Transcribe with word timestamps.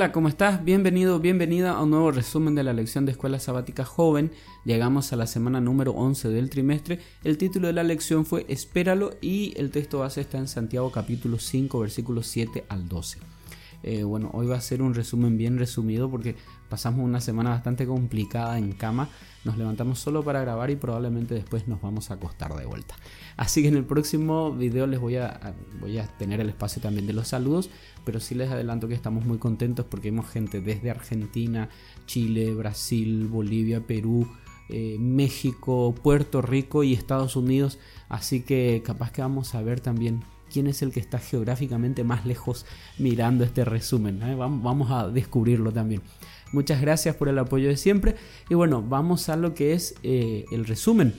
Hola, 0.00 0.12
¿cómo 0.12 0.28
estás? 0.28 0.64
Bienvenido, 0.64 1.20
bienvenida 1.20 1.72
a 1.72 1.82
un 1.82 1.90
nuevo 1.90 2.10
resumen 2.10 2.54
de 2.54 2.62
la 2.62 2.72
lección 2.72 3.04
de 3.04 3.12
Escuela 3.12 3.38
Sabática 3.38 3.84
Joven. 3.84 4.32
Llegamos 4.64 5.12
a 5.12 5.16
la 5.16 5.26
semana 5.26 5.60
número 5.60 5.92
11 5.92 6.30
del 6.30 6.48
trimestre. 6.48 7.00
El 7.22 7.36
título 7.36 7.66
de 7.66 7.74
la 7.74 7.82
lección 7.82 8.24
fue 8.24 8.46
Espéralo 8.48 9.10
y 9.20 9.52
el 9.58 9.70
texto 9.70 9.98
base 9.98 10.22
está 10.22 10.38
en 10.38 10.48
Santiago 10.48 10.90
capítulo 10.90 11.38
5 11.38 11.80
versículos 11.80 12.28
7 12.28 12.64
al 12.70 12.88
12. 12.88 13.18
Eh, 13.82 14.02
bueno, 14.02 14.30
hoy 14.32 14.46
va 14.46 14.56
a 14.56 14.60
ser 14.60 14.82
un 14.82 14.94
resumen 14.94 15.38
bien 15.38 15.58
resumido 15.58 16.10
porque 16.10 16.36
pasamos 16.68 17.04
una 17.04 17.20
semana 17.20 17.50
bastante 17.50 17.86
complicada 17.86 18.58
en 18.58 18.72
cama. 18.72 19.08
Nos 19.44 19.56
levantamos 19.56 19.98
solo 19.98 20.22
para 20.22 20.40
grabar 20.42 20.70
y 20.70 20.76
probablemente 20.76 21.34
después 21.34 21.66
nos 21.66 21.80
vamos 21.80 22.10
a 22.10 22.14
acostar 22.14 22.54
de 22.54 22.66
vuelta. 22.66 22.94
Así 23.36 23.62
que 23.62 23.68
en 23.68 23.76
el 23.76 23.84
próximo 23.84 24.52
video 24.52 24.86
les 24.86 25.00
voy 25.00 25.16
a, 25.16 25.54
voy 25.80 25.98
a 25.98 26.06
tener 26.06 26.40
el 26.40 26.50
espacio 26.50 26.82
también 26.82 27.06
de 27.06 27.14
los 27.14 27.28
saludos, 27.28 27.70
pero 28.04 28.20
sí 28.20 28.34
les 28.34 28.50
adelanto 28.50 28.86
que 28.86 28.94
estamos 28.94 29.24
muy 29.24 29.38
contentos 29.38 29.86
porque 29.86 30.08
hemos 30.08 30.28
gente 30.28 30.60
desde 30.60 30.90
Argentina, 30.90 31.70
Chile, 32.06 32.52
Brasil, 32.54 33.28
Bolivia, 33.28 33.86
Perú, 33.86 34.28
eh, 34.72 34.96
México, 34.98 35.94
Puerto 36.02 36.42
Rico 36.42 36.84
y 36.84 36.92
Estados 36.92 37.36
Unidos. 37.36 37.78
Así 38.08 38.42
que 38.42 38.82
capaz 38.84 39.12
que 39.12 39.22
vamos 39.22 39.54
a 39.54 39.62
ver 39.62 39.80
también 39.80 40.22
quién 40.52 40.66
es 40.66 40.82
el 40.82 40.92
que 40.92 41.00
está 41.00 41.18
geográficamente 41.18 42.04
más 42.04 42.26
lejos 42.26 42.66
mirando 42.98 43.44
este 43.44 43.64
resumen. 43.64 44.22
¿eh? 44.22 44.34
Vamos 44.34 44.90
a 44.90 45.08
descubrirlo 45.08 45.72
también. 45.72 46.02
Muchas 46.52 46.80
gracias 46.80 47.14
por 47.14 47.28
el 47.28 47.38
apoyo 47.38 47.68
de 47.68 47.76
siempre. 47.76 48.16
Y 48.48 48.54
bueno, 48.54 48.82
vamos 48.82 49.28
a 49.28 49.36
lo 49.36 49.54
que 49.54 49.72
es 49.72 49.94
eh, 50.02 50.44
el 50.50 50.66
resumen. 50.66 51.14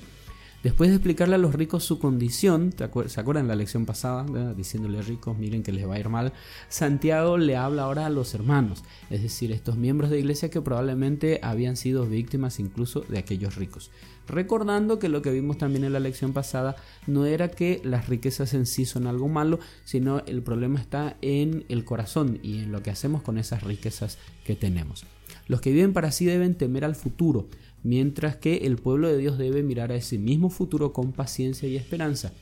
Después 0.63 0.91
de 0.91 0.97
explicarle 0.97 1.33
a 1.35 1.39
los 1.39 1.55
ricos 1.55 1.83
su 1.83 1.97
condición, 1.97 2.71
¿se 3.07 3.19
acuerdan 3.19 3.47
la 3.47 3.55
lección 3.55 3.87
pasada? 3.87 4.53
Diciéndole 4.53 5.01
ricos, 5.01 5.35
miren 5.35 5.63
que 5.63 5.71
les 5.71 5.89
va 5.89 5.95
a 5.95 5.99
ir 5.99 6.09
mal. 6.09 6.33
Santiago 6.69 7.39
le 7.39 7.55
habla 7.55 7.83
ahora 7.83 8.05
a 8.05 8.11
los 8.11 8.35
hermanos, 8.35 8.83
es 9.09 9.23
decir, 9.23 9.51
estos 9.51 9.77
miembros 9.77 10.11
de 10.11 10.19
iglesia 10.19 10.51
que 10.51 10.61
probablemente 10.61 11.39
habían 11.41 11.77
sido 11.77 12.05
víctimas 12.05 12.59
incluso 12.59 13.01
de 13.01 13.17
aquellos 13.17 13.55
ricos. 13.55 13.89
Recordando 14.27 14.99
que 14.99 15.09
lo 15.09 15.23
que 15.23 15.31
vimos 15.31 15.57
también 15.57 15.83
en 15.83 15.93
la 15.93 15.99
lección 15.99 16.31
pasada 16.31 16.75
no 17.07 17.25
era 17.25 17.49
que 17.49 17.81
las 17.83 18.07
riquezas 18.07 18.53
en 18.53 18.67
sí 18.67 18.85
son 18.85 19.07
algo 19.07 19.27
malo, 19.27 19.59
sino 19.83 20.19
el 20.27 20.43
problema 20.43 20.79
está 20.79 21.17
en 21.23 21.65
el 21.69 21.85
corazón 21.85 22.39
y 22.43 22.59
en 22.59 22.71
lo 22.71 22.83
que 22.83 22.91
hacemos 22.91 23.23
con 23.23 23.39
esas 23.39 23.63
riquezas 23.63 24.19
que 24.45 24.55
tenemos. 24.55 25.05
Los 25.47 25.59
que 25.59 25.71
viven 25.71 25.91
para 25.91 26.11
sí 26.11 26.25
deben 26.25 26.55
temer 26.55 26.85
al 26.85 26.95
futuro, 26.95 27.47
mientras 27.83 28.35
que 28.35 28.57
el 28.57 28.77
pueblo 28.77 29.07
de 29.07 29.17
Dios 29.17 29.37
debe 29.37 29.63
mirar 29.63 29.91
a 29.91 29.95
ese 29.95 30.17
mismo 30.17 30.49
futuro 30.49 30.93
con 30.93 31.11
paciencia 31.11 31.67
y 31.67 31.75
esperanza. 31.75 32.33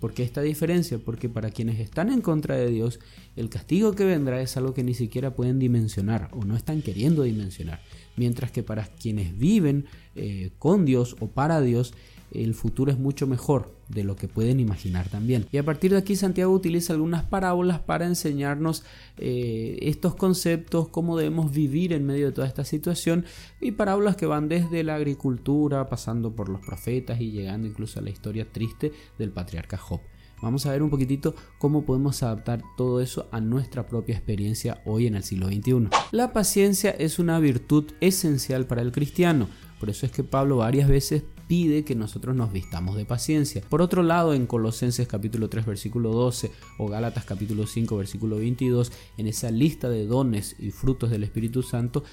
¿Por 0.00 0.12
qué 0.12 0.22
esta 0.22 0.42
diferencia? 0.42 0.98
Porque 0.98 1.28
para 1.28 1.50
quienes 1.50 1.80
están 1.80 2.10
en 2.10 2.20
contra 2.20 2.56
de 2.56 2.68
Dios, 2.68 3.00
el 3.34 3.48
castigo 3.48 3.94
que 3.94 4.04
vendrá 4.04 4.40
es 4.42 4.56
algo 4.56 4.74
que 4.74 4.84
ni 4.84 4.94
siquiera 4.94 5.34
pueden 5.34 5.58
dimensionar 5.58 6.28
o 6.32 6.44
no 6.44 6.56
están 6.56 6.82
queriendo 6.82 7.22
dimensionar. 7.22 7.80
Mientras 8.16 8.50
que 8.50 8.62
para 8.62 8.84
quienes 8.84 9.36
viven 9.36 9.86
eh, 10.14 10.50
con 10.58 10.84
Dios 10.84 11.16
o 11.20 11.28
para 11.28 11.60
Dios, 11.60 11.94
el 12.32 12.54
futuro 12.54 12.90
es 12.90 12.98
mucho 12.98 13.26
mejor 13.26 13.74
de 13.88 14.02
lo 14.02 14.16
que 14.16 14.28
pueden 14.28 14.58
imaginar 14.58 15.08
también. 15.08 15.46
Y 15.52 15.58
a 15.58 15.64
partir 15.64 15.92
de 15.92 15.98
aquí 15.98 16.16
Santiago 16.16 16.52
utiliza 16.52 16.92
algunas 16.92 17.24
parábolas 17.24 17.78
para 17.80 18.06
enseñarnos 18.06 18.84
eh, 19.16 19.78
estos 19.82 20.16
conceptos, 20.16 20.88
cómo 20.88 21.16
debemos 21.16 21.52
vivir 21.52 21.92
en 21.92 22.04
medio 22.04 22.26
de 22.26 22.32
toda 22.32 22.48
esta 22.48 22.64
situación 22.64 23.24
y 23.60 23.72
parábolas 23.72 24.16
que 24.16 24.26
van 24.26 24.48
desde 24.48 24.82
la 24.82 24.96
agricultura, 24.96 25.88
pasando 25.88 26.34
por 26.34 26.48
los 26.48 26.60
profetas 26.60 27.20
y 27.20 27.30
llegando 27.30 27.68
incluso 27.68 28.00
a 28.00 28.02
la 28.02 28.10
historia 28.10 28.50
triste 28.50 28.92
del 29.18 29.30
patriarca 29.30 29.76
Job. 29.76 30.00
Vamos 30.42 30.66
a 30.66 30.72
ver 30.72 30.82
un 30.82 30.90
poquitito 30.90 31.34
cómo 31.58 31.84
podemos 31.84 32.22
adaptar 32.22 32.62
todo 32.76 33.00
eso 33.00 33.28
a 33.32 33.40
nuestra 33.40 33.86
propia 33.86 34.14
experiencia 34.16 34.82
hoy 34.84 35.06
en 35.06 35.14
el 35.14 35.22
siglo 35.22 35.46
XXI. 35.46 35.88
La 36.12 36.32
paciencia 36.32 36.90
es 36.90 37.18
una 37.18 37.38
virtud 37.38 37.92
esencial 38.00 38.66
para 38.66 38.82
el 38.82 38.92
cristiano. 38.92 39.48
Por 39.80 39.90
eso 39.90 40.06
es 40.06 40.12
que 40.12 40.24
Pablo 40.24 40.58
varias 40.58 40.88
veces 40.88 41.24
pide 41.46 41.84
que 41.84 41.94
nosotros 41.94 42.34
nos 42.34 42.52
vistamos 42.52 42.96
de 42.96 43.04
paciencia. 43.04 43.62
Por 43.68 43.80
otro 43.80 44.02
lado, 44.02 44.34
en 44.34 44.46
Colosenses 44.46 45.06
capítulo 45.06 45.48
3 45.48 45.66
versículo 45.66 46.12
12 46.12 46.50
o 46.78 46.88
Gálatas 46.88 47.24
capítulo 47.24 47.66
5 47.66 47.96
versículo 47.96 48.36
22, 48.36 48.92
en 49.16 49.26
esa 49.26 49.50
lista 49.50 49.88
de 49.88 50.06
dones 50.06 50.56
y 50.58 50.70
frutos 50.70 51.10
del 51.10 51.24
Espíritu 51.24 51.62
Santo, 51.62 52.04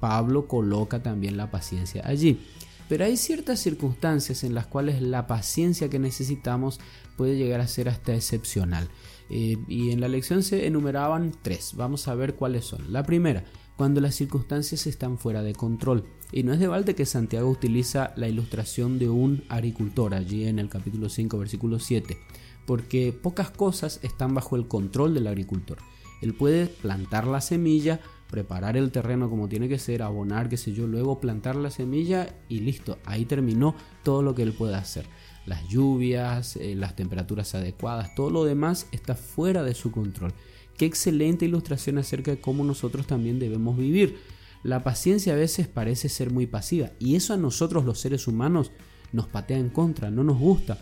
Pablo 0.00 0.46
coloca 0.46 1.02
también 1.02 1.36
la 1.36 1.50
paciencia 1.50 2.02
allí. 2.06 2.40
Pero 2.88 3.04
hay 3.04 3.16
ciertas 3.16 3.60
circunstancias 3.60 4.44
en 4.44 4.54
las 4.54 4.66
cuales 4.66 5.02
la 5.02 5.26
paciencia 5.26 5.90
que 5.90 5.98
necesitamos 5.98 6.80
puede 7.16 7.36
llegar 7.36 7.60
a 7.60 7.68
ser 7.68 7.88
hasta 7.88 8.14
excepcional. 8.14 8.88
Eh, 9.30 9.58
y 9.68 9.90
en 9.90 10.00
la 10.00 10.08
lección 10.08 10.42
se 10.42 10.66
enumeraban 10.66 11.32
tres. 11.42 11.74
Vamos 11.74 12.08
a 12.08 12.14
ver 12.14 12.34
cuáles 12.34 12.64
son. 12.64 12.92
La 12.92 13.02
primera, 13.02 13.44
cuando 13.76 14.00
las 14.00 14.14
circunstancias 14.14 14.86
están 14.86 15.18
fuera 15.18 15.42
de 15.42 15.54
control. 15.54 16.04
Y 16.32 16.42
no 16.42 16.52
es 16.52 16.60
de 16.60 16.66
balde 16.66 16.94
que 16.94 17.06
Santiago 17.06 17.48
utiliza 17.48 18.12
la 18.16 18.28
ilustración 18.28 18.98
de 18.98 19.08
un 19.08 19.44
agricultor 19.48 20.14
allí 20.14 20.46
en 20.46 20.58
el 20.58 20.68
capítulo 20.68 21.08
5, 21.08 21.38
versículo 21.38 21.78
7, 21.78 22.18
porque 22.66 23.12
pocas 23.12 23.50
cosas 23.50 24.00
están 24.02 24.34
bajo 24.34 24.56
el 24.56 24.66
control 24.66 25.14
del 25.14 25.26
agricultor. 25.26 25.78
Él 26.20 26.34
puede 26.34 26.66
plantar 26.66 27.26
la 27.26 27.40
semilla, 27.40 28.00
preparar 28.30 28.76
el 28.76 28.90
terreno 28.90 29.30
como 29.30 29.48
tiene 29.48 29.68
que 29.68 29.78
ser, 29.78 30.02
abonar, 30.02 30.48
qué 30.48 30.56
sé 30.56 30.72
yo, 30.72 30.86
luego 30.86 31.20
plantar 31.20 31.56
la 31.56 31.70
semilla 31.70 32.34
y 32.48 32.60
listo, 32.60 32.98
ahí 33.04 33.24
terminó 33.24 33.74
todo 34.02 34.22
lo 34.22 34.34
que 34.34 34.42
él 34.42 34.52
puede 34.52 34.74
hacer. 34.74 35.06
Las 35.46 35.66
lluvias, 35.68 36.56
eh, 36.56 36.74
las 36.74 36.94
temperaturas 36.94 37.54
adecuadas, 37.54 38.14
todo 38.14 38.30
lo 38.30 38.44
demás 38.44 38.86
está 38.92 39.14
fuera 39.14 39.62
de 39.62 39.74
su 39.74 39.90
control. 39.90 40.32
Qué 40.76 40.84
excelente 40.84 41.46
ilustración 41.46 41.98
acerca 41.98 42.30
de 42.30 42.40
cómo 42.40 42.64
nosotros 42.64 43.06
también 43.06 43.38
debemos 43.38 43.76
vivir 43.76 44.18
la 44.62 44.82
paciencia 44.82 45.34
a 45.34 45.36
veces 45.36 45.68
parece 45.68 46.08
ser 46.08 46.30
muy 46.30 46.46
pasiva 46.46 46.90
y 46.98 47.14
eso 47.14 47.32
a 47.32 47.36
nosotros 47.36 47.84
los 47.84 48.00
seres 48.00 48.26
humanos 48.26 48.72
nos 49.12 49.26
patea 49.28 49.56
en 49.56 49.70
contra, 49.70 50.10
no 50.10 50.24
nos 50.24 50.38
gusta, 50.38 50.78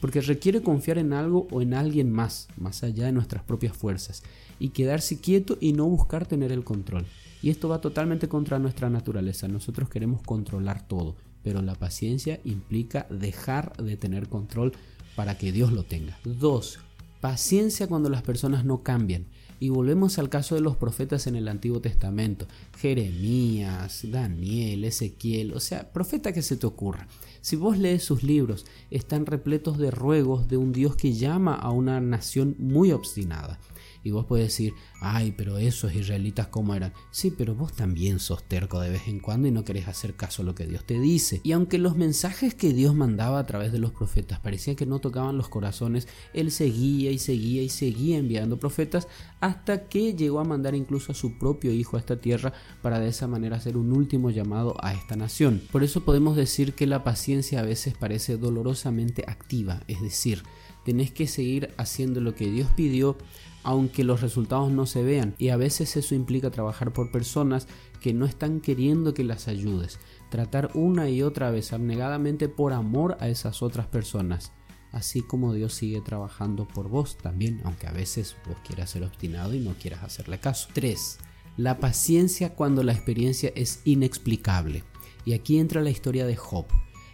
porque 0.00 0.20
requiere 0.20 0.62
confiar 0.62 0.98
en 0.98 1.12
algo 1.12 1.46
o 1.50 1.62
en 1.62 1.74
alguien 1.74 2.10
más, 2.10 2.48
más 2.56 2.82
allá 2.82 3.06
de 3.06 3.12
nuestras 3.12 3.42
propias 3.42 3.76
fuerzas, 3.76 4.22
y 4.58 4.70
quedarse 4.70 5.20
quieto 5.20 5.56
y 5.60 5.72
no 5.72 5.86
buscar 5.86 6.26
tener 6.26 6.52
el 6.52 6.64
control. 6.64 7.06
Y 7.42 7.50
esto 7.50 7.68
va 7.68 7.80
totalmente 7.80 8.28
contra 8.28 8.58
nuestra 8.58 8.90
naturaleza, 8.90 9.48
nosotros 9.48 9.88
queremos 9.88 10.22
controlar 10.22 10.86
todo, 10.86 11.16
pero 11.42 11.62
la 11.62 11.74
paciencia 11.74 12.40
implica 12.44 13.06
dejar 13.10 13.76
de 13.76 13.96
tener 13.96 14.28
control 14.28 14.72
para 15.14 15.38
que 15.38 15.52
Dios 15.52 15.72
lo 15.72 15.84
tenga. 15.84 16.18
2. 16.24 16.78
Paciencia 17.20 17.86
cuando 17.88 18.08
las 18.08 18.22
personas 18.22 18.64
no 18.64 18.82
cambian. 18.82 19.26
Y 19.60 19.70
volvemos 19.70 20.18
al 20.18 20.28
caso 20.28 20.54
de 20.54 20.60
los 20.60 20.76
profetas 20.76 21.26
en 21.26 21.36
el 21.36 21.48
Antiguo 21.48 21.80
Testamento. 21.80 22.46
Jeremías, 22.78 24.02
Daniel, 24.10 24.84
Ezequiel, 24.84 25.52
o 25.54 25.60
sea, 25.60 25.92
profeta 25.92 26.32
que 26.32 26.42
se 26.42 26.56
te 26.56 26.66
ocurra. 26.66 27.08
Si 27.40 27.56
vos 27.56 27.78
lees 27.78 28.04
sus 28.04 28.22
libros, 28.22 28.66
están 28.90 29.26
repletos 29.26 29.78
de 29.78 29.90
ruegos 29.90 30.48
de 30.48 30.56
un 30.56 30.72
Dios 30.72 30.96
que 30.96 31.12
llama 31.12 31.54
a 31.54 31.70
una 31.70 32.00
nación 32.00 32.54
muy 32.58 32.92
obstinada. 32.92 33.58
Y 34.02 34.10
vos 34.10 34.26
puedes 34.26 34.46
decir, 34.46 34.74
ay, 35.00 35.34
pero 35.36 35.58
esos 35.58 35.94
israelitas 35.94 36.48
cómo 36.48 36.74
eran. 36.74 36.92
Sí, 37.10 37.30
pero 37.30 37.54
vos 37.54 37.72
también 37.72 38.18
sos 38.18 38.44
terco 38.44 38.80
de 38.80 38.90
vez 38.90 39.08
en 39.08 39.20
cuando 39.20 39.48
y 39.48 39.50
no 39.50 39.64
querés 39.64 39.88
hacer 39.88 40.14
caso 40.14 40.42
a 40.42 40.44
lo 40.44 40.54
que 40.54 40.66
Dios 40.66 40.84
te 40.84 40.98
dice. 41.00 41.40
Y 41.44 41.52
aunque 41.52 41.78
los 41.78 41.96
mensajes 41.96 42.54
que 42.54 42.72
Dios 42.72 42.94
mandaba 42.94 43.38
a 43.38 43.46
través 43.46 43.72
de 43.72 43.78
los 43.78 43.92
profetas 43.92 44.40
parecía 44.40 44.76
que 44.76 44.86
no 44.86 44.98
tocaban 44.98 45.36
los 45.36 45.48
corazones, 45.48 46.08
Él 46.32 46.50
seguía 46.50 47.10
y 47.10 47.18
seguía 47.18 47.62
y 47.62 47.68
seguía 47.68 48.18
enviando 48.18 48.58
profetas 48.58 49.08
hasta 49.40 49.88
que 49.88 50.14
llegó 50.14 50.40
a 50.40 50.44
mandar 50.44 50.74
incluso 50.74 51.12
a 51.12 51.14
su 51.14 51.38
propio 51.38 51.72
hijo 51.72 51.96
a 51.96 52.00
esta 52.00 52.20
tierra 52.20 52.52
para 52.82 52.98
de 53.00 53.08
esa 53.08 53.26
manera 53.26 53.56
hacer 53.56 53.76
un 53.76 53.92
último 53.92 54.30
llamado 54.30 54.76
a 54.80 54.92
esta 54.92 55.16
nación. 55.16 55.62
Por 55.70 55.84
eso 55.84 56.04
podemos 56.04 56.36
decir 56.36 56.74
que 56.74 56.86
la 56.86 57.04
paciencia 57.04 57.60
a 57.60 57.64
veces 57.64 57.94
parece 57.96 58.36
dolorosamente 58.36 59.24
activa, 59.26 59.82
es 59.88 60.00
decir, 60.00 60.42
tenés 60.84 61.10
que 61.10 61.26
seguir 61.26 61.74
haciendo 61.76 62.20
lo 62.20 62.34
que 62.34 62.50
Dios 62.50 62.68
pidió 62.74 63.16
aunque 63.62 64.04
los 64.04 64.20
resultados 64.20 64.70
no 64.70 64.86
se 64.86 65.02
vean 65.02 65.34
y 65.38 65.48
a 65.48 65.56
veces 65.56 65.96
eso 65.96 66.14
implica 66.14 66.50
trabajar 66.50 66.92
por 66.92 67.10
personas 67.10 67.66
que 68.00 68.14
no 68.14 68.26
están 68.26 68.60
queriendo 68.60 69.14
que 69.14 69.24
las 69.24 69.48
ayudes, 69.48 69.98
tratar 70.30 70.70
una 70.74 71.08
y 71.08 71.22
otra 71.22 71.50
vez 71.50 71.72
abnegadamente 71.72 72.48
por 72.48 72.72
amor 72.72 73.16
a 73.20 73.28
esas 73.28 73.62
otras 73.62 73.86
personas. 73.86 74.52
así 74.90 75.20
como 75.20 75.52
Dios 75.52 75.74
sigue 75.74 76.00
trabajando 76.00 76.66
por 76.66 76.88
vos 76.88 77.18
también, 77.18 77.60
aunque 77.64 77.86
a 77.86 77.92
veces 77.92 78.36
vos 78.46 78.56
quieras 78.66 78.90
ser 78.90 79.02
obstinado 79.02 79.54
y 79.54 79.60
no 79.60 79.74
quieras 79.74 80.02
hacerle 80.02 80.40
caso. 80.40 80.68
3. 80.72 81.18
La 81.58 81.78
paciencia 81.78 82.54
cuando 82.54 82.82
la 82.82 82.92
experiencia 82.92 83.52
es 83.54 83.82
inexplicable. 83.84 84.84
Y 85.24 85.34
aquí 85.34 85.58
entra 85.58 85.82
la 85.82 85.90
historia 85.90 86.24
de 86.24 86.36
Job. 86.36 86.66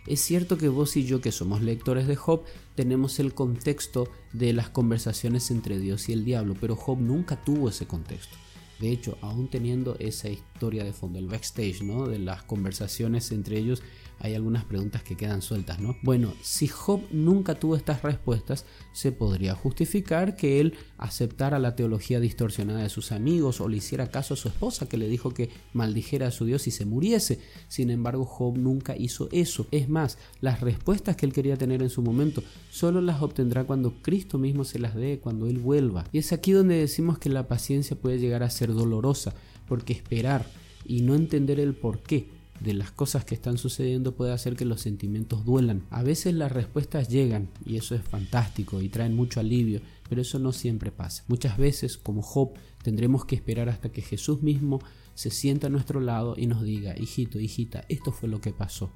Es 0.06 0.20
cierto 0.20 0.58
que 0.58 0.68
vos 0.68 0.96
y 0.96 1.04
yo 1.04 1.20
que 1.20 1.32
somos 1.32 1.62
lectores 1.62 2.06
de 2.06 2.14
Job 2.14 2.44
tenemos 2.74 3.18
el 3.18 3.34
contexto 3.34 4.08
de 4.32 4.52
las 4.52 4.68
conversaciones 4.68 5.50
entre 5.50 5.78
Dios 5.78 6.08
y 6.08 6.12
el 6.12 6.24
diablo, 6.24 6.56
pero 6.60 6.76
Job 6.76 6.98
nunca 7.00 7.42
tuvo 7.42 7.68
ese 7.68 7.86
contexto. 7.86 8.36
De 8.78 8.90
hecho, 8.90 9.16
aún 9.20 9.48
teniendo 9.48 9.96
esa 9.98 10.28
historia 10.28 10.84
de 10.84 10.92
fondo, 10.92 11.18
el 11.18 11.28
backstage, 11.28 11.82
¿no? 11.82 12.06
De 12.06 12.18
las 12.18 12.42
conversaciones 12.42 13.30
entre 13.32 13.58
ellos, 13.58 13.82
hay 14.20 14.34
algunas 14.34 14.64
preguntas 14.64 15.02
que 15.02 15.16
quedan 15.16 15.42
sueltas, 15.42 15.80
¿no? 15.80 15.96
Bueno, 16.02 16.32
si 16.40 16.66
Job 16.66 17.02
nunca 17.10 17.56
tuvo 17.56 17.76
estas 17.76 18.02
respuestas, 18.02 18.64
se 18.92 19.12
podría 19.12 19.54
justificar 19.54 20.36
que 20.36 20.60
él 20.60 20.74
aceptara 20.98 21.58
la 21.58 21.76
teología 21.76 22.20
distorsionada 22.20 22.82
de 22.82 22.88
sus 22.88 23.12
amigos 23.12 23.60
o 23.60 23.68
le 23.68 23.76
hiciera 23.76 24.10
caso 24.10 24.34
a 24.34 24.36
su 24.36 24.48
esposa 24.48 24.88
que 24.88 24.96
le 24.96 25.08
dijo 25.08 25.34
que 25.34 25.50
maldijera 25.72 26.28
a 26.28 26.30
su 26.30 26.44
Dios 26.44 26.66
y 26.66 26.70
se 26.70 26.86
muriese. 26.86 27.40
Sin 27.68 27.90
embargo, 27.90 28.24
Job 28.24 28.56
nunca 28.56 28.96
hizo 28.96 29.28
eso. 29.32 29.66
Es 29.70 29.88
más, 29.88 30.16
las 30.40 30.60
respuestas 30.60 31.16
que 31.16 31.26
él 31.26 31.32
quería 31.32 31.56
tener 31.56 31.82
en 31.82 31.90
su 31.90 32.02
momento 32.02 32.42
solo 32.70 33.00
las 33.00 33.20
obtendrá 33.20 33.64
cuando 33.64 34.00
Cristo 34.00 34.38
mismo 34.38 34.64
se 34.64 34.78
las 34.78 34.94
dé, 34.94 35.18
cuando 35.18 35.46
él 35.46 35.58
vuelva. 35.58 36.04
Y 36.12 36.18
es 36.18 36.32
aquí 36.32 36.52
donde 36.52 36.76
decimos 36.76 37.18
que 37.18 37.28
la 37.28 37.48
paciencia 37.48 37.96
puede 37.96 38.18
llegar 38.18 38.42
a 38.42 38.50
ser 38.50 38.63
dolorosa, 38.72 39.34
porque 39.66 39.92
esperar 39.92 40.46
y 40.84 41.02
no 41.02 41.14
entender 41.14 41.60
el 41.60 41.74
por 41.74 42.02
qué 42.02 42.28
de 42.60 42.74
las 42.74 42.90
cosas 42.90 43.24
que 43.24 43.34
están 43.34 43.58
sucediendo 43.58 44.14
puede 44.14 44.32
hacer 44.32 44.56
que 44.56 44.64
los 44.64 44.80
sentimientos 44.80 45.44
duelan. 45.44 45.82
A 45.90 46.02
veces 46.02 46.34
las 46.34 46.52
respuestas 46.52 47.08
llegan 47.08 47.48
y 47.64 47.76
eso 47.76 47.94
es 47.94 48.02
fantástico 48.02 48.80
y 48.80 48.88
traen 48.88 49.14
mucho 49.14 49.40
alivio, 49.40 49.80
pero 50.08 50.22
eso 50.22 50.38
no 50.38 50.52
siempre 50.52 50.90
pasa. 50.90 51.24
Muchas 51.28 51.58
veces, 51.58 51.96
como 51.96 52.22
Job, 52.22 52.52
tendremos 52.82 53.24
que 53.24 53.34
esperar 53.34 53.68
hasta 53.68 53.90
que 53.90 54.02
Jesús 54.02 54.42
mismo 54.42 54.80
se 55.14 55.30
sienta 55.30 55.66
a 55.66 55.70
nuestro 55.70 56.00
lado 56.00 56.34
y 56.36 56.46
nos 56.46 56.62
diga, 56.62 56.94
hijito, 56.98 57.38
hijita, 57.38 57.84
esto 57.88 58.12
fue 58.12 58.28
lo 58.28 58.40
que 58.40 58.52
pasó. 58.52 58.92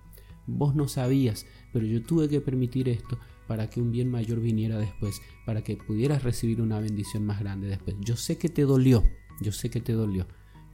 Vos 0.47 0.75
no 0.75 0.89
sabías, 0.89 1.45
pero 1.73 1.85
yo 1.85 2.03
tuve 2.03 2.29
que 2.29 2.41
permitir 2.41 2.89
esto 2.89 3.19
para 3.47 3.69
que 3.69 3.81
un 3.81 3.93
bien 3.93 4.11
mayor 4.11 4.41
viniera 4.41 4.79
después, 4.79 5.21
para 5.45 5.63
que 5.63 5.77
pudieras 5.77 6.23
recibir 6.23 6.61
una 6.61 6.81
bendición 6.81 7.25
más 7.25 7.41
grande 7.41 7.69
después. 7.69 7.97
Yo 8.01 8.17
sé 8.17 8.39
que 8.39 8.49
te 8.49 8.63
dolió, 8.63 9.05
yo 9.41 9.53
sé 9.53 9.71
que 9.71 9.81
te 9.81 9.93
dolió, 9.93 10.27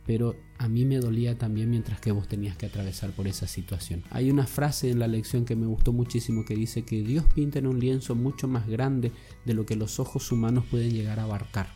pero 0.06 0.36
a 0.58 0.68
mí 0.68 0.84
me 0.84 0.98
dolía 0.98 1.38
también 1.38 1.70
mientras 1.70 2.00
que 2.00 2.12
vos 2.12 2.28
tenías 2.28 2.56
que 2.56 2.66
atravesar 2.66 3.10
por 3.12 3.26
esa 3.26 3.46
situación. 3.46 4.04
Hay 4.10 4.30
una 4.30 4.46
frase 4.46 4.90
en 4.90 4.98
la 4.98 5.08
lección 5.08 5.44
que 5.44 5.56
me 5.56 5.66
gustó 5.66 5.92
muchísimo 5.92 6.44
que 6.44 6.54
dice 6.54 6.84
que 6.84 7.02
Dios 7.02 7.24
pinta 7.34 7.58
en 7.58 7.66
un 7.66 7.80
lienzo 7.80 8.14
mucho 8.14 8.46
más 8.48 8.66
grande 8.66 9.12
de 9.44 9.54
lo 9.54 9.64
que 9.66 9.76
los 9.76 10.00
ojos 10.00 10.30
humanos 10.30 10.64
pueden 10.70 10.92
llegar 10.92 11.20
a 11.20 11.24
abarcar. 11.24 11.68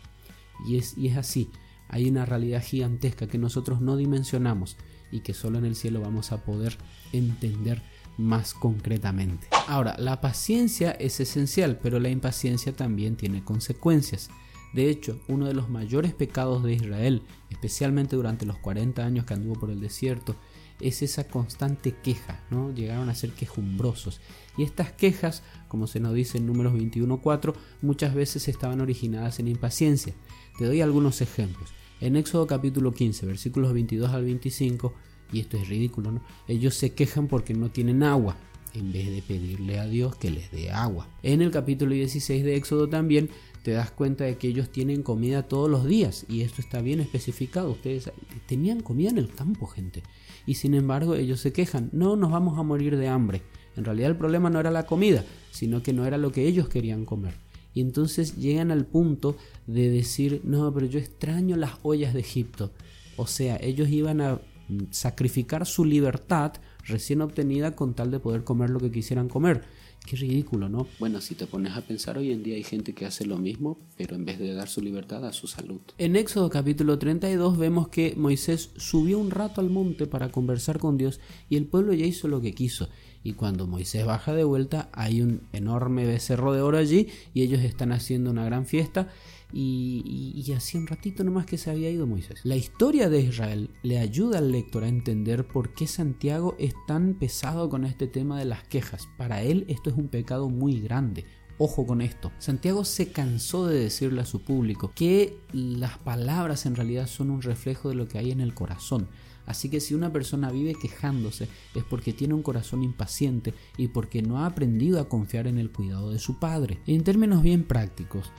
Y 0.66 0.76
es, 0.76 0.96
y 0.98 1.08
es 1.08 1.16
así, 1.16 1.50
hay 1.88 2.08
una 2.08 2.26
realidad 2.26 2.62
gigantesca 2.62 3.26
que 3.26 3.38
nosotros 3.38 3.80
no 3.80 3.96
dimensionamos 3.96 4.76
y 5.10 5.20
que 5.20 5.34
solo 5.34 5.58
en 5.58 5.64
el 5.64 5.74
cielo 5.74 6.00
vamos 6.00 6.32
a 6.32 6.44
poder 6.44 6.76
entender 7.12 7.82
más 8.18 8.52
concretamente. 8.52 9.46
Ahora, 9.68 9.96
la 9.98 10.20
paciencia 10.20 10.90
es 10.90 11.20
esencial, 11.20 11.78
pero 11.82 11.98
la 11.98 12.10
impaciencia 12.10 12.72
también 12.72 13.16
tiene 13.16 13.42
consecuencias. 13.42 14.28
De 14.72 14.90
hecho, 14.90 15.20
uno 15.28 15.46
de 15.46 15.54
los 15.54 15.70
mayores 15.70 16.12
pecados 16.12 16.62
de 16.62 16.74
Israel, 16.74 17.22
especialmente 17.50 18.16
durante 18.16 18.46
los 18.46 18.58
40 18.58 19.04
años 19.04 19.24
que 19.24 19.34
anduvo 19.34 19.54
por 19.54 19.70
el 19.70 19.80
desierto, 19.80 20.36
es 20.80 21.02
esa 21.02 21.26
constante 21.26 21.94
queja, 22.02 22.44
¿no? 22.50 22.72
Llegaron 22.72 23.08
a 23.08 23.14
ser 23.14 23.32
quejumbrosos. 23.32 24.20
Y 24.56 24.62
estas 24.62 24.92
quejas, 24.92 25.42
como 25.68 25.86
se 25.86 26.00
nos 26.00 26.14
dice 26.14 26.38
en 26.38 26.46
números 26.46 26.74
21.4, 26.74 27.54
muchas 27.82 28.14
veces 28.14 28.48
estaban 28.48 28.80
originadas 28.80 29.38
en 29.40 29.48
impaciencia. 29.48 30.14
Te 30.58 30.66
doy 30.66 30.80
algunos 30.80 31.20
ejemplos. 31.20 31.70
En 32.00 32.16
Éxodo 32.16 32.46
capítulo 32.46 32.92
15, 32.92 33.26
versículos 33.26 33.72
22 33.72 34.10
al 34.10 34.24
25, 34.24 34.94
y 35.32 35.40
esto 35.40 35.56
es 35.56 35.68
ridículo, 35.68 36.12
¿no? 36.12 36.22
Ellos 36.46 36.74
se 36.74 36.94
quejan 36.94 37.26
porque 37.26 37.54
no 37.54 37.70
tienen 37.70 38.02
agua, 38.02 38.36
en 38.74 38.92
vez 38.92 39.10
de 39.10 39.22
pedirle 39.22 39.78
a 39.78 39.86
Dios 39.86 40.14
que 40.16 40.30
les 40.30 40.50
dé 40.50 40.70
agua. 40.70 41.08
En 41.22 41.42
el 41.42 41.50
capítulo 41.50 41.92
16 41.94 42.44
de 42.44 42.56
Éxodo 42.56 42.88
también 42.88 43.30
te 43.62 43.72
das 43.72 43.90
cuenta 43.90 44.24
de 44.24 44.36
que 44.36 44.48
ellos 44.48 44.70
tienen 44.70 45.02
comida 45.02 45.42
todos 45.42 45.70
los 45.70 45.84
días 45.84 46.24
y 46.28 46.42
esto 46.42 46.60
está 46.60 46.80
bien 46.80 47.00
especificado. 47.00 47.70
Ustedes 47.70 48.10
tenían 48.46 48.80
comida 48.80 49.10
en 49.10 49.18
el 49.18 49.32
campo, 49.32 49.66
gente. 49.66 50.02
Y 50.46 50.54
sin 50.54 50.74
embargo 50.74 51.14
ellos 51.14 51.40
se 51.40 51.52
quejan, 51.52 51.90
no 51.92 52.16
nos 52.16 52.30
vamos 52.30 52.58
a 52.58 52.62
morir 52.62 52.96
de 52.96 53.08
hambre. 53.08 53.42
En 53.76 53.84
realidad 53.84 54.10
el 54.10 54.16
problema 54.16 54.50
no 54.50 54.58
era 54.58 54.70
la 54.70 54.86
comida, 54.86 55.24
sino 55.50 55.82
que 55.82 55.92
no 55.92 56.06
era 56.06 56.18
lo 56.18 56.32
que 56.32 56.46
ellos 56.46 56.68
querían 56.68 57.04
comer. 57.04 57.34
Y 57.74 57.80
entonces 57.80 58.36
llegan 58.36 58.70
al 58.70 58.86
punto 58.86 59.36
de 59.66 59.90
decir, 59.90 60.40
no, 60.44 60.72
pero 60.72 60.86
yo 60.86 60.98
extraño 60.98 61.56
las 61.56 61.72
ollas 61.82 62.14
de 62.14 62.20
Egipto. 62.20 62.72
O 63.16 63.26
sea, 63.26 63.56
ellos 63.60 63.88
iban 63.88 64.20
a 64.20 64.40
mm, 64.68 64.84
sacrificar 64.90 65.66
su 65.66 65.84
libertad 65.84 66.54
recién 66.86 67.20
obtenida 67.20 67.76
con 67.76 67.94
tal 67.94 68.10
de 68.10 68.18
poder 68.18 68.42
comer 68.42 68.70
lo 68.70 68.80
que 68.80 68.90
quisieran 68.90 69.28
comer. 69.28 69.62
Qué 70.08 70.16
ridículo, 70.16 70.70
¿no? 70.70 70.86
Bueno, 70.98 71.20
si 71.20 71.34
te 71.34 71.46
pones 71.46 71.76
a 71.76 71.82
pensar, 71.82 72.16
hoy 72.16 72.32
en 72.32 72.42
día 72.42 72.56
hay 72.56 72.62
gente 72.62 72.94
que 72.94 73.04
hace 73.04 73.26
lo 73.26 73.36
mismo, 73.36 73.78
pero 73.98 74.16
en 74.16 74.24
vez 74.24 74.38
de 74.38 74.54
dar 74.54 74.66
su 74.66 74.80
libertad, 74.80 75.22
a 75.26 75.34
su 75.34 75.46
salud. 75.48 75.80
En 75.98 76.16
Éxodo 76.16 76.48
capítulo 76.48 76.98
32 76.98 77.58
vemos 77.58 77.88
que 77.88 78.14
Moisés 78.16 78.70
subió 78.78 79.18
un 79.18 79.30
rato 79.30 79.60
al 79.60 79.68
monte 79.68 80.06
para 80.06 80.30
conversar 80.30 80.78
con 80.78 80.96
Dios 80.96 81.20
y 81.50 81.56
el 81.56 81.66
pueblo 81.66 81.92
ya 81.92 82.06
hizo 82.06 82.26
lo 82.26 82.40
que 82.40 82.54
quiso. 82.54 82.88
Y 83.22 83.34
cuando 83.34 83.66
Moisés 83.66 84.06
baja 84.06 84.32
de 84.32 84.44
vuelta, 84.44 84.88
hay 84.94 85.20
un 85.20 85.42
enorme 85.52 86.06
becerro 86.06 86.54
de 86.54 86.62
oro 86.62 86.78
allí 86.78 87.08
y 87.34 87.42
ellos 87.42 87.60
están 87.60 87.92
haciendo 87.92 88.30
una 88.30 88.46
gran 88.46 88.64
fiesta 88.64 89.08
y, 89.52 90.34
y, 90.34 90.52
hacía 90.52 90.80
un 90.80 90.86
ratito 90.86 91.24
nomás 91.24 91.46
que 91.46 91.56
se 91.56 91.70
había 91.70 91.90
ido 91.90 92.06
Moisés. 92.06 92.40
La 92.44 92.56
historia 92.56 93.08
de 93.08 93.20
Israel 93.20 93.70
le 93.82 93.98
ayuda 93.98 94.38
al 94.38 94.52
lector 94.52 94.84
a 94.84 94.88
entender 94.88 95.46
por 95.46 95.72
qué 95.72 95.86
Santiago 95.86 96.54
es 96.58 96.74
tan 96.86 97.14
pesado 97.14 97.70
con 97.70 97.86
este 97.86 98.06
tema 98.06 98.38
de 98.38 98.44
las 98.44 98.64
quejas. 98.64 99.08
Para 99.16 99.42
él 99.42 99.64
esto 99.68 99.88
es 99.88 99.96
un 99.98 100.08
pecado 100.08 100.48
muy 100.48 100.80
grande. 100.80 101.24
Ojo 101.58 101.86
con 101.86 102.00
esto. 102.00 102.30
Santiago 102.38 102.84
se 102.84 103.10
cansó 103.10 103.66
de 103.66 103.80
decirle 103.80 104.20
a 104.20 104.26
su 104.26 104.42
público 104.42 104.92
que 104.94 105.40
las 105.52 105.98
palabras 105.98 106.66
en 106.66 106.76
realidad 106.76 107.08
son 107.08 107.30
un 107.30 107.42
reflejo 107.42 107.88
de 107.88 107.96
lo 107.96 108.06
que 108.06 108.18
hay 108.18 108.30
en 108.30 108.40
el 108.40 108.54
corazón. 108.54 109.08
Así 109.44 109.68
que 109.68 109.80
si 109.80 109.94
una 109.94 110.12
persona 110.12 110.52
vive 110.52 110.74
quejándose 110.74 111.48
es 111.74 111.82
porque 111.82 112.12
tiene 112.12 112.34
un 112.34 112.42
corazón 112.42 112.82
impaciente 112.82 113.54
y 113.76 113.88
porque 113.88 114.22
no 114.22 114.38
ha 114.38 114.46
aprendido 114.46 115.00
a 115.00 115.08
confiar 115.08 115.46
en 115.46 115.58
el 115.58 115.72
cuidado 115.72 116.12
de 116.12 116.18
su 116.18 116.38
padre. 116.38 116.78
En 116.86 117.02
términos 117.02 117.42
bien 117.42 117.64
prácticos, 117.64 118.30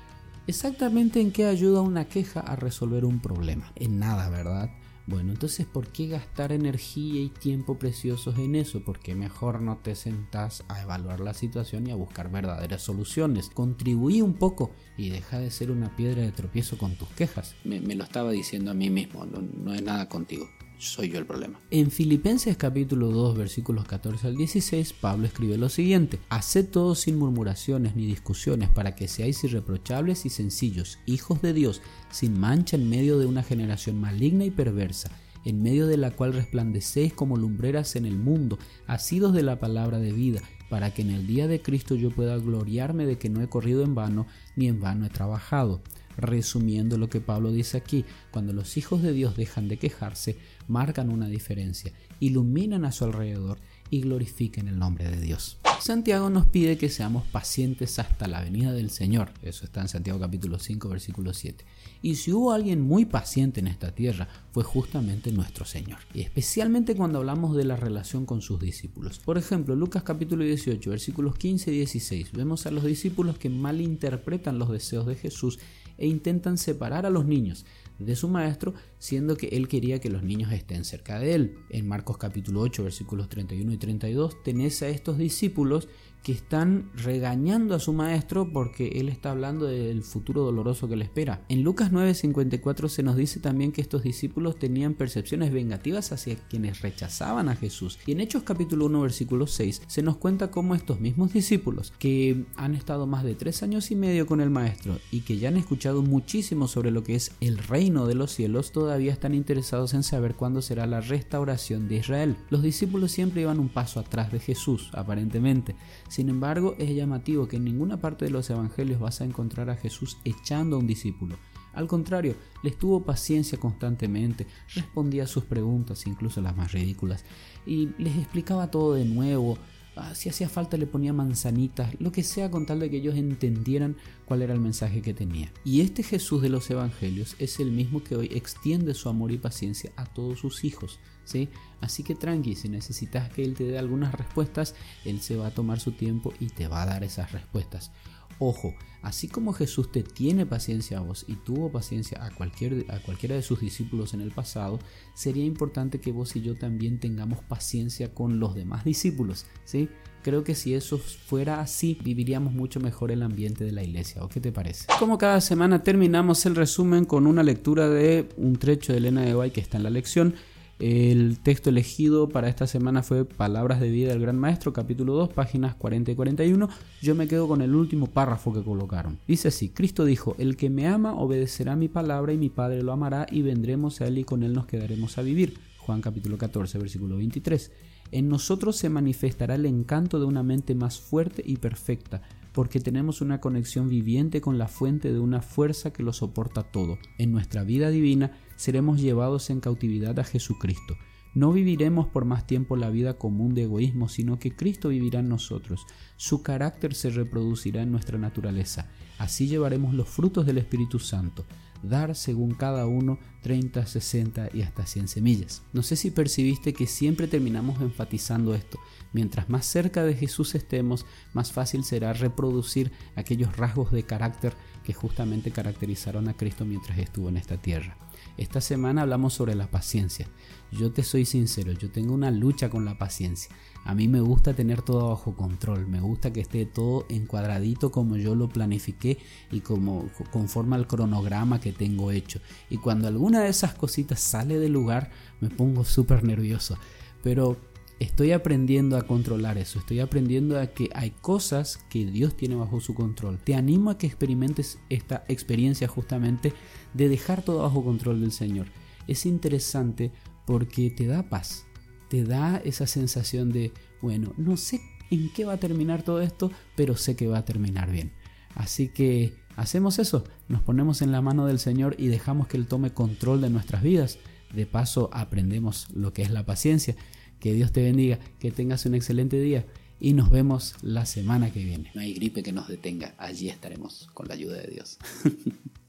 exactamente 0.47 1.19
en 1.19 1.31
qué 1.31 1.45
ayuda 1.45 1.81
una 1.81 2.05
queja 2.05 2.39
a 2.39 2.55
resolver 2.55 3.05
un 3.05 3.19
problema. 3.19 3.73
En 3.75 3.99
nada, 3.99 4.29
¿verdad? 4.29 4.69
Bueno, 5.09 5.31
entonces, 5.31 5.65
¿por 5.65 5.87
qué 5.87 6.05
gastar 6.05 6.51
energía 6.51 7.19
y 7.19 7.29
tiempo 7.29 7.79
preciosos 7.79 8.37
en 8.37 8.53
eso? 8.53 8.83
Porque 8.85 9.15
mejor 9.15 9.59
no 9.59 9.77
te 9.77 9.95
sentás 9.95 10.63
a 10.67 10.83
evaluar 10.83 11.19
la 11.19 11.33
situación 11.33 11.87
y 11.87 11.91
a 11.91 11.95
buscar 11.95 12.29
verdaderas 12.29 12.83
soluciones. 12.83 13.49
Contribuí 13.49 14.21
un 14.21 14.35
poco 14.35 14.69
y 14.97 15.09
deja 15.09 15.39
de 15.39 15.49
ser 15.49 15.71
una 15.71 15.95
piedra 15.95 16.21
de 16.21 16.31
tropiezo 16.31 16.77
con 16.77 16.95
tus 16.95 17.07
quejas. 17.09 17.55
Me, 17.63 17.79
lo 17.79 18.03
estaba 18.03 18.29
diciendo 18.29 18.69
a 18.69 18.75
mí 18.75 18.91
mismo, 18.91 19.25
no, 19.25 19.41
no 19.41 19.73
es 19.73 19.81
nada 19.81 20.07
contigo 20.07 20.47
soy 20.79 21.09
yo 21.09 21.19
el 21.19 21.25
problema. 21.25 21.59
En 21.71 21.91
Filipenses 21.91 22.57
capítulo 22.57 23.11
2 23.11 23.37
versículos 23.37 23.85
14 23.85 24.27
al 24.27 24.35
16, 24.35 24.93
Pablo 24.93 25.27
escribe 25.27 25.57
lo 25.57 25.69
siguiente, 25.69 26.19
Haced 26.29 26.69
todo 26.69 26.95
sin 26.95 27.17
murmuraciones 27.17 27.95
ni 27.95 28.05
discusiones 28.05 28.69
para 28.69 28.95
que 28.95 29.07
seáis 29.07 29.43
irreprochables 29.43 30.25
y 30.25 30.29
sencillos, 30.29 30.97
hijos 31.05 31.41
de 31.41 31.53
Dios, 31.53 31.81
sin 32.09 32.39
mancha 32.39 32.77
en 32.77 32.89
medio 32.89 33.19
de 33.19 33.25
una 33.25 33.43
generación 33.43 33.99
maligna 33.99 34.45
y 34.45 34.51
perversa, 34.51 35.11
en 35.45 35.61
medio 35.61 35.85
de 35.85 35.97
la 35.97 36.11
cual 36.11 36.33
resplandecéis 36.33 37.13
como 37.13 37.37
lumbreras 37.37 37.95
en 37.95 38.05
el 38.05 38.17
mundo, 38.17 38.57
asidos 38.87 39.33
de 39.33 39.43
la 39.43 39.59
palabra 39.59 39.99
de 39.99 40.13
vida, 40.13 40.41
para 40.69 40.93
que 40.93 41.01
en 41.01 41.09
el 41.09 41.27
día 41.27 41.47
de 41.47 41.61
Cristo 41.61 41.95
yo 41.95 42.11
pueda 42.11 42.37
gloriarme 42.37 43.05
de 43.05 43.17
que 43.17 43.29
no 43.29 43.41
he 43.41 43.49
corrido 43.49 43.83
en 43.83 43.95
vano, 43.95 44.27
ni 44.55 44.67
en 44.67 44.79
vano 44.79 45.05
he 45.05 45.09
trabajado. 45.09 45.81
Resumiendo 46.19 46.97
lo 46.97 47.09
que 47.09 47.21
Pablo 47.21 47.51
dice 47.51 47.77
aquí, 47.77 48.03
cuando 48.31 48.51
los 48.51 48.75
hijos 48.75 49.01
de 49.01 49.13
Dios 49.13 49.37
dejan 49.37 49.69
de 49.69 49.77
quejarse, 49.77 50.37
marcan 50.67 51.09
una 51.09 51.27
diferencia, 51.27 51.93
iluminan 52.19 52.83
a 52.83 52.91
su 52.91 53.05
alrededor 53.05 53.57
y 53.89 54.01
glorifiquen 54.01 54.67
el 54.67 54.77
nombre 54.77 55.09
de 55.09 55.19
Dios. 55.19 55.57
Santiago 55.79 56.29
nos 56.29 56.45
pide 56.45 56.77
que 56.77 56.89
seamos 56.89 57.25
pacientes 57.27 57.99
hasta 57.99 58.27
la 58.27 58.41
venida 58.41 58.73
del 58.73 58.89
Señor. 58.89 59.31
Eso 59.41 59.63
está 59.63 59.79
en 59.81 59.87
Santiago 59.87 60.19
capítulo 60.19 60.59
5 60.59 60.89
versículo 60.89 61.33
7. 61.33 61.63
Y 62.01 62.15
si 62.15 62.33
hubo 62.33 62.51
alguien 62.51 62.81
muy 62.81 63.05
paciente 63.05 63.61
en 63.61 63.67
esta 63.67 63.95
tierra, 63.95 64.27
fue 64.51 64.63
justamente 64.63 65.31
nuestro 65.31 65.63
Señor. 65.63 65.99
Y 66.13 66.21
especialmente 66.21 66.95
cuando 66.95 67.19
hablamos 67.19 67.55
de 67.55 67.63
la 67.63 67.77
relación 67.77 68.25
con 68.25 68.41
sus 68.41 68.59
discípulos. 68.59 69.19
Por 69.19 69.37
ejemplo, 69.37 69.73
Lucas 69.75 70.03
capítulo 70.03 70.43
18 70.43 70.89
versículos 70.89 71.37
15 71.37 71.71
y 71.71 71.77
16. 71.77 72.33
Vemos 72.33 72.65
a 72.65 72.71
los 72.71 72.83
discípulos 72.83 73.37
que 73.37 73.49
malinterpretan 73.49 74.59
los 74.59 74.69
deseos 74.69 75.05
de 75.07 75.15
Jesús 75.15 75.59
e 75.99 76.07
intentan 76.07 76.57
separar 76.57 77.05
a 77.05 77.09
los 77.09 77.25
niños 77.25 77.65
de 77.99 78.15
su 78.15 78.29
maestro, 78.29 78.73
siendo 78.97 79.35
que 79.35 79.47
él 79.47 79.67
quería 79.67 79.99
que 79.99 80.09
los 80.09 80.23
niños 80.23 80.51
estén 80.51 80.85
cerca 80.85 81.19
de 81.19 81.35
él. 81.35 81.57
En 81.69 81.87
Marcos 81.87 82.17
capítulo 82.17 82.61
8 82.61 82.83
versículos 82.83 83.29
31 83.29 83.73
y 83.73 83.77
32 83.77 84.41
tenés 84.41 84.81
a 84.81 84.87
estos 84.87 85.17
discípulos 85.17 85.89
que 86.23 86.31
están 86.31 86.89
regañando 86.95 87.75
a 87.75 87.79
su 87.79 87.93
maestro 87.93 88.51
porque 88.51 88.99
él 88.99 89.09
está 89.09 89.31
hablando 89.31 89.65
del 89.65 90.03
futuro 90.03 90.43
doloroso 90.43 90.87
que 90.87 90.95
le 90.95 91.05
espera. 91.05 91.41
En 91.49 91.63
Lucas 91.63 91.91
9:54 91.91 92.89
se 92.89 93.03
nos 93.03 93.15
dice 93.15 93.39
también 93.39 93.71
que 93.71 93.81
estos 93.81 94.03
discípulos 94.03 94.57
tenían 94.57 94.93
percepciones 94.93 95.51
vengativas 95.51 96.11
hacia 96.11 96.35
quienes 96.35 96.81
rechazaban 96.81 97.49
a 97.49 97.55
Jesús. 97.55 97.99
Y 98.05 98.11
en 98.11 98.19
Hechos 98.19 98.43
capítulo 98.43 98.85
1 98.85 99.01
versículo 99.01 99.47
6 99.47 99.83
se 99.87 100.01
nos 100.01 100.17
cuenta 100.17 100.51
cómo 100.51 100.75
estos 100.75 100.99
mismos 100.99 101.33
discípulos 101.33 101.93
que 101.99 102.45
han 102.55 102.75
estado 102.75 103.07
más 103.07 103.23
de 103.23 103.35
tres 103.35 103.63
años 103.63 103.91
y 103.91 103.95
medio 103.95 104.27
con 104.27 104.41
el 104.41 104.49
maestro 104.49 104.99
y 105.11 105.21
que 105.21 105.37
ya 105.37 105.49
han 105.49 105.57
escuchado 105.57 106.01
muchísimo 106.01 106.67
sobre 106.67 106.91
lo 106.91 107.03
que 107.03 107.15
es 107.15 107.31
el 107.39 107.57
reino 107.57 108.07
de 108.07 108.15
los 108.15 108.31
cielos 108.31 108.71
todavía 108.71 109.13
están 109.13 109.33
interesados 109.33 109.93
en 109.93 110.03
saber 110.03 110.35
cuándo 110.35 110.61
será 110.61 110.85
la 110.85 111.01
restauración 111.01 111.87
de 111.87 111.95
Israel. 111.97 112.37
Los 112.49 112.61
discípulos 112.61 113.11
siempre 113.11 113.41
iban 113.41 113.59
un 113.59 113.69
paso 113.69 113.99
atrás 113.99 114.31
de 114.31 114.39
Jesús, 114.39 114.89
aparentemente. 114.93 115.75
Sin 116.09 116.27
embargo, 116.27 116.75
es 116.79 116.89
llamativo 116.93 117.47
que 117.47 117.57
en 117.57 117.63
ninguna 117.63 118.01
parte 118.01 118.25
de 118.25 118.31
los 118.31 118.49
evangelios 118.49 118.99
vas 118.99 119.21
a 119.21 119.25
encontrar 119.25 119.69
a 119.69 119.75
Jesús 119.75 120.17
echando 120.25 120.75
a 120.75 120.79
un 120.79 120.87
discípulo. 120.87 121.37
Al 121.73 121.87
contrario, 121.87 122.35
les 122.63 122.77
tuvo 122.77 123.03
paciencia 123.03 123.59
constantemente, 123.59 124.47
respondía 124.73 125.23
a 125.23 125.27
sus 125.27 125.45
preguntas, 125.45 126.07
incluso 126.07 126.41
las 126.41 126.57
más 126.57 126.71
ridículas, 126.71 127.23
y 127.65 127.89
les 127.99 128.17
explicaba 128.17 128.71
todo 128.71 128.95
de 128.95 129.05
nuevo, 129.05 129.57
Ah, 130.01 130.15
si 130.15 130.29
hacía 130.29 130.47
falta 130.47 130.77
le 130.77 130.87
ponía 130.87 131.11
manzanitas, 131.11 131.93
lo 131.99 132.11
que 132.11 132.23
sea 132.23 132.49
con 132.49 132.65
tal 132.65 132.79
de 132.79 132.89
que 132.89 132.97
ellos 132.97 133.15
entendieran 133.15 133.97
cuál 134.25 134.41
era 134.41 134.53
el 134.53 134.61
mensaje 134.61 135.01
que 135.01 135.13
tenía. 135.13 135.51
Y 135.65 135.81
este 135.81 136.03
Jesús 136.03 136.41
de 136.41 136.47
los 136.47 136.69
Evangelios 136.69 137.35
es 137.37 137.59
el 137.59 137.71
mismo 137.71 138.01
que 138.01 138.15
hoy 138.15 138.29
extiende 138.33 138.93
su 138.93 139.09
amor 139.09 139.33
y 139.33 139.37
paciencia 139.37 139.91
a 139.97 140.05
todos 140.05 140.39
sus 140.39 140.63
hijos. 140.63 140.99
¿sí? 141.25 141.49
Así 141.81 142.03
que 142.03 142.15
tranqui, 142.15 142.55
si 142.55 142.69
necesitas 142.69 143.29
que 143.29 143.43
Él 143.43 143.55
te 143.55 143.65
dé 143.65 143.77
algunas 143.77 144.13
respuestas, 144.13 144.73
Él 145.03 145.19
se 145.19 145.35
va 145.35 145.47
a 145.47 145.53
tomar 145.53 145.81
su 145.81 145.91
tiempo 145.91 146.33
y 146.39 146.47
te 146.47 146.69
va 146.69 146.83
a 146.83 146.85
dar 146.85 147.03
esas 147.03 147.33
respuestas. 147.33 147.91
Ojo, 148.39 148.73
así 149.01 149.27
como 149.27 149.51
Jesús 149.51 149.91
te 149.91 150.01
tiene 150.01 150.45
paciencia 150.45 150.97
a 150.97 151.01
vos 151.01 151.25
y 151.27 151.35
tuvo 151.35 151.71
paciencia 151.71 152.23
a, 152.23 152.31
cualquier, 152.31 152.85
a 152.89 152.99
cualquiera 152.99 153.35
de 153.35 153.41
sus 153.41 153.59
discípulos 153.59 154.13
en 154.13 154.21
el 154.21 154.31
pasado, 154.31 154.79
sería 155.13 155.43
importante 155.43 155.99
que 155.99 156.13
vos 156.13 156.35
y 156.37 156.41
yo 156.41 156.55
también 156.55 156.99
tengamos 156.99 157.39
paciencia 157.41 158.13
con 158.13 158.39
los 158.39 158.55
demás 158.55 158.85
discípulos, 158.85 159.45
¿sí? 159.65 159.89
Creo 160.21 160.43
que 160.43 160.55
si 160.55 160.73
eso 160.73 160.97
fuera 160.97 161.61
así, 161.61 161.97
viviríamos 162.03 162.53
mucho 162.53 162.79
mejor 162.79 163.11
el 163.11 163.23
ambiente 163.23 163.63
de 163.63 163.71
la 163.71 163.83
iglesia. 163.83 164.21
¿O 164.21 164.27
qué 164.27 164.41
te 164.41 164.51
parece? 164.51 164.85
Como 164.99 165.17
cada 165.17 165.39
semana 165.39 165.81
terminamos 165.81 166.45
el 166.45 166.55
resumen 166.55 167.05
con 167.05 167.25
una 167.25 167.41
lectura 167.41 167.87
de 167.87 168.27
un 168.35 168.57
trecho 168.57 168.91
de 168.91 168.97
Elena 168.99 169.21
de 169.21 169.33
Guay 169.33 169.51
que 169.51 169.61
está 169.61 169.77
en 169.77 169.83
la 169.83 169.89
lección 169.89 170.35
el 170.79 171.39
texto 171.39 171.69
elegido 171.69 172.29
para 172.29 172.47
esta 172.47 172.65
semana 172.65 173.03
fue 173.03 173.25
Palabras 173.25 173.81
de 173.81 173.89
vida 173.89 174.09
del 174.09 174.21
Gran 174.21 174.39
Maestro, 174.39 174.71
capítulo 174.71 175.13
2, 175.13 175.29
páginas 175.33 175.75
40 175.75 176.11
y 176.11 176.15
41. 176.15 176.69
Yo 177.01 177.15
me 177.15 177.27
quedo 177.27 177.49
con 177.49 177.61
el 177.61 177.75
último 177.75 178.07
párrafo 178.07 178.53
que 178.53 178.63
colocaron. 178.63 179.19
Dice 179.27 179.49
así, 179.49 179.69
Cristo 179.69 180.05
dijo, 180.05 180.35
el 180.39 180.55
que 180.55 180.69
me 180.69 180.87
ama 180.87 181.15
obedecerá 181.15 181.75
mi 181.75 181.89
palabra 181.89 182.31
y 182.31 182.37
mi 182.37 182.49
Padre 182.49 182.81
lo 182.81 182.93
amará 182.93 183.27
y 183.29 183.41
vendremos 183.41 183.99
a 183.99 184.07
él 184.07 184.19
y 184.19 184.23
con 184.23 184.41
él 184.41 184.53
nos 184.53 184.67
quedaremos 184.67 185.17
a 185.17 185.21
vivir. 185.21 185.59
Juan 185.79 185.99
capítulo 185.99 186.37
14, 186.37 186.77
versículo 186.77 187.17
23. 187.17 187.71
En 188.11 188.29
nosotros 188.29 188.77
se 188.77 188.89
manifestará 188.89 189.55
el 189.55 189.65
encanto 189.65 190.17
de 190.17 190.25
una 190.25 190.43
mente 190.43 190.75
más 190.75 190.99
fuerte 190.99 191.43
y 191.45 191.57
perfecta, 191.57 192.21
porque 192.53 192.79
tenemos 192.79 193.21
una 193.21 193.39
conexión 193.39 193.89
viviente 193.89 194.41
con 194.41 194.57
la 194.57 194.67
fuente 194.67 195.11
de 195.11 195.19
una 195.19 195.41
fuerza 195.41 195.93
que 195.93 196.03
lo 196.03 196.13
soporta 196.13 196.63
todo. 196.63 196.97
En 197.17 197.31
nuestra 197.31 197.63
vida 197.63 197.89
divina 197.89 198.31
seremos 198.55 199.01
llevados 199.01 199.49
en 199.49 199.59
cautividad 199.59 200.19
a 200.19 200.23
Jesucristo. 200.23 200.95
No 201.35 201.51
viviremos 201.53 202.07
por 202.07 202.25
más 202.25 202.47
tiempo 202.47 202.75
la 202.75 202.89
vida 202.89 203.17
común 203.19 203.53
de 203.53 203.63
egoísmo, 203.63 204.09
sino 204.09 204.39
que 204.39 204.55
Cristo 204.55 204.89
vivirá 204.89 205.19
en 205.19 205.29
nosotros. 205.29 205.85
Su 206.17 206.41
carácter 206.41 206.95
se 206.95 207.11
reproducirá 207.11 207.83
en 207.83 207.91
nuestra 207.91 208.17
naturaleza. 208.17 208.89
Así 209.19 209.47
llevaremos 209.47 209.93
los 209.93 210.09
frutos 210.09 210.45
del 210.45 210.57
Espíritu 210.57 210.97
Santo 210.97 211.45
dar 211.83 212.15
según 212.15 212.51
cada 212.51 212.85
uno 212.85 213.19
30, 213.41 213.85
60 213.85 214.49
y 214.53 214.61
hasta 214.61 214.85
100 214.85 215.07
semillas. 215.07 215.63
No 215.73 215.83
sé 215.83 215.95
si 215.95 216.11
percibiste 216.11 216.73
que 216.73 216.87
siempre 216.87 217.27
terminamos 217.27 217.81
enfatizando 217.81 218.53
esto. 218.53 218.79
Mientras 219.13 219.49
más 219.49 219.65
cerca 219.65 220.03
de 220.03 220.15
Jesús 220.15 220.55
estemos, 220.55 221.05
más 221.33 221.51
fácil 221.51 221.83
será 221.83 222.13
reproducir 222.13 222.91
aquellos 223.15 223.55
rasgos 223.55 223.91
de 223.91 224.03
carácter 224.03 224.53
que 224.83 224.93
justamente 224.93 225.51
caracterizaron 225.51 226.27
a 226.29 226.35
Cristo 226.35 226.65
mientras 226.65 226.97
estuvo 226.97 227.29
en 227.29 227.37
esta 227.37 227.57
tierra. 227.57 227.97
Esta 228.39 228.61
semana 228.61 229.01
hablamos 229.01 229.33
sobre 229.33 229.53
la 229.53 229.69
paciencia. 229.69 230.25
Yo 230.71 230.93
te 230.93 231.03
soy 231.03 231.25
sincero, 231.25 231.73
yo 231.73 231.91
tengo 231.91 232.13
una 232.13 232.31
lucha 232.31 232.69
con 232.69 232.85
la 232.85 232.97
paciencia. 232.97 233.53
A 233.83 233.93
mí 233.93 234.07
me 234.07 234.21
gusta 234.21 234.53
tener 234.53 234.81
todo 234.81 235.09
bajo 235.09 235.35
control, 235.35 235.87
me 235.87 235.99
gusta 235.99 236.31
que 236.31 236.39
esté 236.39 236.65
todo 236.65 237.05
encuadradito 237.09 237.91
como 237.91 238.15
yo 238.15 238.35
lo 238.35 238.47
planifiqué 238.47 239.17
y 239.51 239.59
como 239.59 240.09
conforme 240.31 240.77
al 240.77 240.87
cronograma 240.87 241.59
que 241.59 241.73
tengo 241.73 242.11
hecho. 242.11 242.39
Y 242.69 242.77
cuando 242.77 243.09
alguna 243.09 243.41
de 243.41 243.49
esas 243.49 243.73
cositas 243.73 244.21
sale 244.21 244.57
del 244.57 244.71
lugar, 244.71 245.11
me 245.41 245.49
pongo 245.49 245.83
súper 245.83 246.23
nervioso. 246.23 246.77
Pero 247.21 247.57
estoy 247.99 248.31
aprendiendo 248.31 248.97
a 248.97 249.03
controlar 249.03 249.57
eso, 249.57 249.79
estoy 249.79 249.99
aprendiendo 249.99 250.59
a 250.59 250.67
que 250.67 250.89
hay 250.93 251.11
cosas 251.11 251.77
que 251.89 252.05
Dios 252.05 252.35
tiene 252.35 252.55
bajo 252.55 252.79
su 252.79 252.93
control. 252.93 253.39
Te 253.39 253.55
animo 253.55 253.89
a 253.89 253.97
que 253.97 254.07
experimentes 254.07 254.79
esta 254.89 255.25
experiencia 255.27 255.87
justamente 255.87 256.53
de 256.93 257.09
dejar 257.09 257.41
todo 257.41 257.63
bajo 257.63 257.83
control 257.83 258.21
del 258.21 258.31
Señor. 258.31 258.67
Es 259.07 259.25
interesante 259.25 260.11
porque 260.45 260.89
te 260.89 261.07
da 261.07 261.29
paz, 261.29 261.65
te 262.09 262.23
da 262.23 262.57
esa 262.63 262.87
sensación 262.87 263.51
de, 263.51 263.73
bueno, 264.01 264.33
no 264.37 264.55
sé 264.57 264.81
en 265.11 265.31
qué 265.33 265.45
va 265.45 265.53
a 265.53 265.59
terminar 265.59 266.03
todo 266.03 266.21
esto, 266.21 266.51
pero 266.75 266.95
sé 266.95 267.15
que 267.15 267.27
va 267.27 267.39
a 267.39 267.45
terminar 267.45 267.91
bien. 267.91 268.13
Así 268.55 268.89
que 268.89 269.33
hacemos 269.55 269.99
eso, 269.99 270.23
nos 270.47 270.61
ponemos 270.61 271.01
en 271.01 271.11
la 271.11 271.21
mano 271.21 271.45
del 271.45 271.59
Señor 271.59 271.95
y 271.97 272.07
dejamos 272.07 272.47
que 272.47 272.57
Él 272.57 272.67
tome 272.67 272.93
control 272.93 273.41
de 273.41 273.49
nuestras 273.49 273.83
vidas. 273.83 274.19
De 274.53 274.65
paso 274.65 275.09
aprendemos 275.13 275.87
lo 275.93 276.13
que 276.13 276.23
es 276.23 276.31
la 276.31 276.45
paciencia. 276.45 276.95
Que 277.39 277.53
Dios 277.53 277.71
te 277.71 277.81
bendiga, 277.81 278.19
que 278.39 278.51
tengas 278.51 278.85
un 278.85 278.95
excelente 278.95 279.39
día 279.39 279.65
y 279.99 280.13
nos 280.13 280.29
vemos 280.29 280.75
la 280.81 281.05
semana 281.05 281.51
que 281.51 281.63
viene. 281.63 281.91
No 281.93 282.01
hay 282.01 282.13
gripe 282.13 282.43
que 282.43 282.51
nos 282.51 282.67
detenga, 282.67 283.13
allí 283.17 283.49
estaremos 283.49 284.09
con 284.13 284.27
la 284.27 284.33
ayuda 284.33 284.57
de 284.61 284.67
Dios. 284.67 284.97